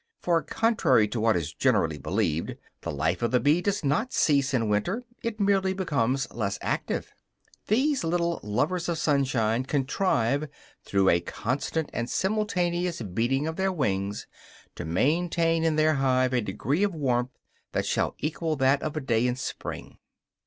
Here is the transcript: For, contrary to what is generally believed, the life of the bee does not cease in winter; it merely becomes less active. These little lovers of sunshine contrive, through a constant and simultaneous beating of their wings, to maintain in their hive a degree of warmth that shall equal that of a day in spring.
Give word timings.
For, 0.19 0.41
contrary 0.41 1.07
to 1.09 1.19
what 1.21 1.35
is 1.35 1.53
generally 1.53 1.99
believed, 1.99 2.55
the 2.81 2.89
life 2.89 3.21
of 3.21 3.29
the 3.29 3.39
bee 3.39 3.61
does 3.61 3.83
not 3.83 4.11
cease 4.13 4.51
in 4.51 4.67
winter; 4.67 5.03
it 5.21 5.39
merely 5.39 5.73
becomes 5.73 6.27
less 6.33 6.57
active. 6.59 7.13
These 7.67 8.03
little 8.03 8.39
lovers 8.41 8.89
of 8.89 8.97
sunshine 8.97 9.63
contrive, 9.63 10.49
through 10.83 11.09
a 11.09 11.19
constant 11.19 11.91
and 11.93 12.09
simultaneous 12.09 12.99
beating 13.03 13.45
of 13.45 13.57
their 13.57 13.71
wings, 13.71 14.25
to 14.73 14.85
maintain 14.85 15.63
in 15.63 15.75
their 15.75 15.93
hive 15.93 16.33
a 16.33 16.41
degree 16.41 16.81
of 16.81 16.95
warmth 16.95 17.37
that 17.73 17.85
shall 17.85 18.15
equal 18.17 18.55
that 18.55 18.81
of 18.81 18.97
a 18.97 19.01
day 19.01 19.27
in 19.27 19.35
spring. 19.35 19.99